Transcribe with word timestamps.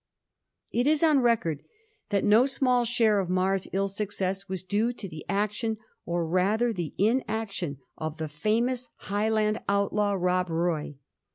It 0.73 0.87
is 0.87 1.03
on 1.03 1.19
record 1.19 1.63
that 2.09 2.23
no 2.23 2.47
small 2.47 2.85
share 2.85 3.19
of 3.19 3.29
Mar's 3.29 3.67
ill 3.71 3.87
success 3.87 4.49
was 4.49 4.63
due 4.63 4.91
to 4.93 5.07
the 5.07 5.23
action, 5.29 5.77
or 6.07 6.25
rather 6.25 6.73
the 6.73 6.95
inaction, 6.97 7.77
of 7.99 8.17
the 8.17 8.25
£unous 8.25 8.87
Highland 8.95 9.61
outlaw 9.69 10.13
Rob 10.13 10.49
Roy. 10.49 10.95